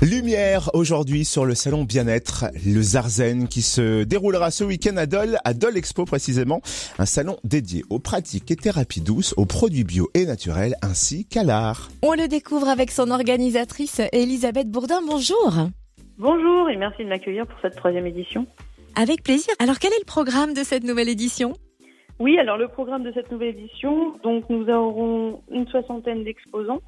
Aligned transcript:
Lumière 0.00 0.70
aujourd'hui 0.74 1.24
sur 1.24 1.44
le 1.44 1.56
salon 1.56 1.82
bien-être, 1.82 2.44
le 2.64 2.80
Zarzen 2.80 3.48
qui 3.48 3.62
se 3.62 4.04
déroulera 4.04 4.52
ce 4.52 4.62
week-end 4.62 4.96
à 4.96 5.06
Dole, 5.06 5.38
à 5.44 5.54
Dole 5.54 5.76
Expo 5.76 6.04
précisément, 6.04 6.60
un 7.00 7.04
salon 7.04 7.36
dédié 7.42 7.82
aux 7.90 7.98
pratiques 7.98 8.48
et 8.52 8.54
thérapies 8.54 9.00
douces, 9.00 9.34
aux 9.36 9.44
produits 9.44 9.82
bio 9.82 10.08
et 10.14 10.24
naturels 10.24 10.76
ainsi 10.82 11.26
qu'à 11.26 11.42
l'art. 11.42 11.88
On 12.02 12.12
le 12.12 12.28
découvre 12.28 12.68
avec 12.68 12.92
son 12.92 13.10
organisatrice 13.10 14.00
Elisabeth 14.12 14.70
Bourdin. 14.70 15.00
Bonjour. 15.04 15.52
Bonjour 16.16 16.70
et 16.70 16.76
merci 16.76 17.02
de 17.02 17.08
m'accueillir 17.08 17.48
pour 17.48 17.58
cette 17.60 17.74
troisième 17.74 18.06
édition. 18.06 18.46
Avec 18.94 19.24
plaisir. 19.24 19.52
Alors 19.58 19.80
quel 19.80 19.92
est 19.92 20.00
le 20.00 20.06
programme 20.06 20.54
de 20.54 20.62
cette 20.62 20.84
nouvelle 20.84 21.08
édition? 21.08 21.54
Oui, 22.20 22.38
alors 22.38 22.56
le 22.56 22.68
programme 22.68 23.02
de 23.02 23.10
cette 23.10 23.32
nouvelle 23.32 23.56
édition, 23.58 24.16
donc 24.22 24.48
nous 24.48 24.68
aurons 24.68 25.42
une 25.50 25.66
soixantaine 25.66 26.22
d'exposants 26.22 26.82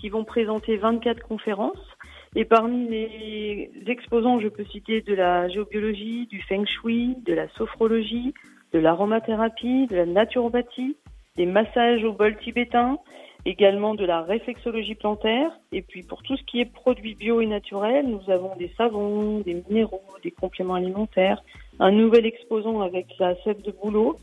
qui 0.00 0.08
vont 0.08 0.24
présenter 0.24 0.78
24 0.78 1.22
conférences 1.28 1.93
et 2.36 2.44
parmi 2.44 2.88
les 2.88 3.70
exposants, 3.86 4.40
je 4.40 4.48
peux 4.48 4.64
citer 4.64 5.00
de 5.02 5.14
la 5.14 5.48
géobiologie, 5.48 6.26
du 6.26 6.42
feng 6.42 6.64
shui, 6.66 7.16
de 7.24 7.32
la 7.32 7.48
sophrologie, 7.50 8.34
de 8.72 8.78
l'aromathérapie, 8.80 9.86
de 9.86 9.96
la 9.96 10.06
naturopathie, 10.06 10.96
des 11.36 11.46
massages 11.46 12.02
au 12.02 12.12
bol 12.12 12.36
tibétain, 12.38 12.98
également 13.46 13.94
de 13.94 14.04
la 14.04 14.22
réflexologie 14.22 14.96
plantaire. 14.96 15.50
Et 15.70 15.82
puis 15.82 16.02
pour 16.02 16.22
tout 16.22 16.36
ce 16.36 16.42
qui 16.44 16.60
est 16.60 16.64
produits 16.64 17.14
bio 17.14 17.40
et 17.40 17.46
naturels, 17.46 18.06
nous 18.08 18.32
avons 18.32 18.56
des 18.56 18.72
savons, 18.76 19.40
des 19.40 19.62
minéraux, 19.68 20.02
des 20.22 20.32
compléments 20.32 20.74
alimentaires, 20.74 21.42
un 21.78 21.92
nouvel 21.92 22.26
exposant 22.26 22.80
avec 22.80 23.06
la 23.20 23.34
sève 23.44 23.62
de 23.62 23.70
bouleau 23.70 24.16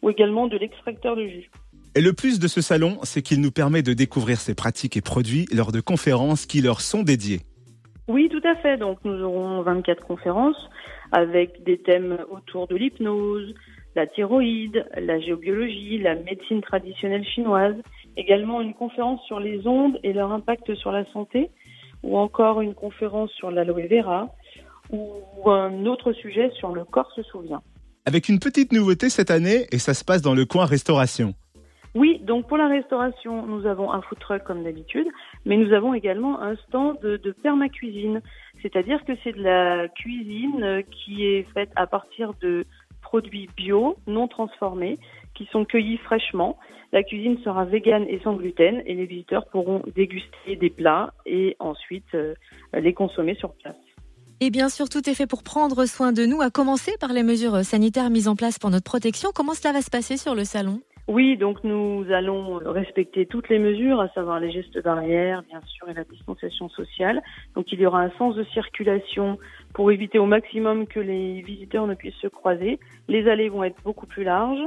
ou 0.00 0.10
également 0.10 0.46
de 0.46 0.56
l'extracteur 0.56 1.16
de 1.16 1.26
jus. 1.26 1.50
Et 1.94 2.00
le 2.00 2.12
plus 2.12 2.38
de 2.38 2.48
ce 2.48 2.60
salon, 2.60 2.98
c'est 3.02 3.22
qu'il 3.22 3.40
nous 3.40 3.50
permet 3.50 3.82
de 3.82 3.92
découvrir 3.92 4.40
ces 4.40 4.54
pratiques 4.54 4.96
et 4.96 5.00
produits 5.00 5.46
lors 5.52 5.72
de 5.72 5.80
conférences 5.80 6.46
qui 6.46 6.60
leur 6.60 6.80
sont 6.80 7.02
dédiées. 7.02 7.40
Oui, 8.08 8.30
tout 8.30 8.40
à 8.44 8.56
fait. 8.56 8.78
Donc 8.78 8.98
nous 9.04 9.22
aurons 9.22 9.62
24 9.62 10.04
conférences 10.04 10.68
avec 11.12 11.62
des 11.64 11.78
thèmes 11.78 12.18
autour 12.30 12.66
de 12.66 12.76
l'hypnose, 12.76 13.54
la 13.94 14.06
thyroïde, 14.06 14.86
la 14.96 15.20
géobiologie, 15.20 15.98
la 15.98 16.14
médecine 16.14 16.62
traditionnelle 16.62 17.24
chinoise, 17.26 17.76
également 18.16 18.60
une 18.60 18.74
conférence 18.74 19.20
sur 19.26 19.40
les 19.40 19.66
ondes 19.66 19.98
et 20.02 20.12
leur 20.12 20.32
impact 20.32 20.74
sur 20.74 20.92
la 20.92 21.04
santé, 21.12 21.50
ou 22.02 22.16
encore 22.16 22.60
une 22.60 22.74
conférence 22.74 23.30
sur 23.32 23.50
l'aloe 23.50 23.88
vera, 23.88 24.34
ou 24.90 25.50
un 25.50 25.84
autre 25.84 26.12
sujet 26.12 26.50
sur 26.58 26.72
le 26.72 26.84
corps 26.84 27.10
se 27.14 27.22
souvient. 27.22 27.62
Avec 28.06 28.28
une 28.28 28.38
petite 28.38 28.72
nouveauté 28.72 29.10
cette 29.10 29.30
année, 29.30 29.66
et 29.70 29.78
ça 29.78 29.92
se 29.92 30.04
passe 30.04 30.22
dans 30.22 30.34
le 30.34 30.46
coin 30.46 30.64
restauration. 30.64 31.34
Oui, 31.94 32.20
donc 32.22 32.46
pour 32.46 32.56
la 32.56 32.68
restauration, 32.68 33.46
nous 33.46 33.66
avons 33.66 33.92
un 33.92 34.02
food 34.02 34.18
truck 34.18 34.44
comme 34.44 34.62
d'habitude, 34.62 35.08
mais 35.44 35.56
nous 35.56 35.72
avons 35.72 35.94
également 35.94 36.40
un 36.40 36.56
stand 36.56 37.00
de, 37.00 37.32
permacuisine, 37.42 38.20
c'est-à-dire 38.62 39.04
que 39.04 39.12
c'est 39.24 39.32
de 39.32 39.42
la 39.42 39.88
cuisine 39.88 40.82
qui 40.90 41.24
est 41.24 41.44
faite 41.54 41.70
à 41.76 41.86
partir 41.86 42.32
de 42.42 42.66
produits 43.00 43.48
bio, 43.56 43.96
non 44.06 44.28
transformés, 44.28 44.98
qui 45.34 45.46
sont 45.46 45.64
cueillis 45.64 45.98
fraîchement. 45.98 46.58
La 46.92 47.02
cuisine 47.02 47.38
sera 47.44 47.64
végane 47.64 48.06
et 48.08 48.20
sans 48.22 48.34
gluten 48.34 48.82
et 48.86 48.94
les 48.94 49.06
visiteurs 49.06 49.46
pourront 49.46 49.82
déguster 49.94 50.56
des 50.56 50.70
plats 50.70 51.12
et 51.26 51.56
ensuite 51.58 52.14
euh, 52.14 52.34
les 52.74 52.92
consommer 52.94 53.34
sur 53.34 53.52
place. 53.54 53.76
Et 54.40 54.50
bien 54.50 54.68
sûr, 54.68 54.88
tout 54.88 55.08
est 55.08 55.14
fait 55.14 55.26
pour 55.26 55.42
prendre 55.42 55.84
soin 55.86 56.12
de 56.12 56.24
nous, 56.24 56.40
à 56.40 56.50
commencer 56.50 56.92
par 57.00 57.12
les 57.12 57.24
mesures 57.24 57.64
sanitaires 57.64 58.08
mises 58.08 58.28
en 58.28 58.36
place 58.36 58.58
pour 58.58 58.70
notre 58.70 58.84
protection. 58.84 59.30
Comment 59.34 59.54
cela 59.54 59.72
va 59.72 59.82
se 59.82 59.90
passer 59.90 60.16
sur 60.16 60.34
le 60.34 60.44
salon? 60.44 60.80
Oui, 61.08 61.38
donc 61.38 61.64
nous 61.64 62.04
allons 62.10 62.60
respecter 62.64 63.24
toutes 63.24 63.48
les 63.48 63.58
mesures, 63.58 63.98
à 63.98 64.08
savoir 64.10 64.40
les 64.40 64.50
gestes 64.50 64.82
barrières, 64.82 65.42
bien 65.48 65.62
sûr, 65.62 65.88
et 65.88 65.94
la 65.94 66.04
distanciation 66.04 66.68
sociale. 66.68 67.22
Donc 67.54 67.72
il 67.72 67.80
y 67.80 67.86
aura 67.86 68.02
un 68.02 68.10
sens 68.18 68.36
de 68.36 68.44
circulation 68.44 69.38
pour 69.72 69.90
éviter 69.90 70.18
au 70.18 70.26
maximum 70.26 70.86
que 70.86 71.00
les 71.00 71.40
visiteurs 71.40 71.86
ne 71.86 71.94
puissent 71.94 72.20
se 72.20 72.26
croiser. 72.26 72.78
Les 73.08 73.26
allées 73.26 73.48
vont 73.48 73.64
être 73.64 73.82
beaucoup 73.82 74.06
plus 74.06 74.22
larges. 74.22 74.60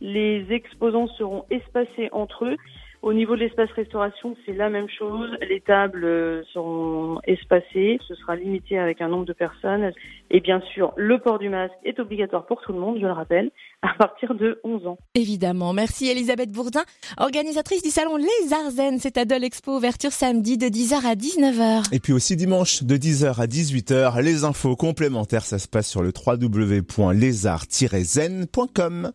Les 0.00 0.46
exposants 0.52 1.08
seront 1.08 1.44
espacés 1.50 2.08
entre 2.12 2.44
eux 2.44 2.56
au 3.02 3.12
niveau 3.12 3.34
de 3.36 3.40
l'espace 3.40 3.70
restauration, 3.70 4.34
c'est 4.44 4.52
la 4.52 4.68
même 4.70 4.88
chose. 4.88 5.30
Les 5.48 5.60
tables 5.60 6.04
euh, 6.04 6.42
seront 6.52 7.20
espacées, 7.24 8.00
ce 8.06 8.16
sera 8.16 8.36
limité 8.36 8.78
avec 8.78 9.00
un 9.00 9.08
nombre 9.08 9.24
de 9.24 9.32
personnes. 9.32 9.90
Et 10.30 10.40
bien 10.40 10.60
sûr, 10.74 10.92
le 10.96 11.18
port 11.20 11.38
du 11.38 11.48
masque 11.48 11.72
est 11.84 12.00
obligatoire 12.00 12.44
pour 12.46 12.60
tout 12.60 12.72
le 12.72 12.80
monde, 12.80 12.98
je 13.00 13.06
le 13.06 13.12
rappelle, 13.12 13.52
à 13.82 13.94
partir 13.94 14.34
de 14.34 14.60
11 14.64 14.88
ans. 14.88 14.98
Évidemment. 15.14 15.72
Merci 15.72 16.08
Elisabeth 16.08 16.50
Bourdin, 16.50 16.82
organisatrice 17.18 17.82
du 17.82 17.90
salon 17.90 18.16
Les 18.16 18.52
Arzennes. 18.52 18.98
C'est 18.98 19.16
à 19.16 19.24
Dole 19.24 19.44
Expo, 19.44 19.76
ouverture 19.76 20.10
samedi 20.12 20.58
de 20.58 20.66
10h 20.66 21.06
à 21.06 21.14
19h. 21.14 21.94
Et 21.94 22.00
puis 22.00 22.12
aussi 22.12 22.34
dimanche 22.36 22.82
de 22.82 22.96
10h 22.96 23.40
à 23.40 23.46
18h, 23.46 24.20
les 24.22 24.42
infos 24.44 24.74
complémentaires, 24.74 25.44
ça 25.44 25.60
se 25.60 25.68
passe 25.68 25.88
sur 25.88 26.02
le 26.02 26.12
www.lesarts-zen.com. 26.12 29.12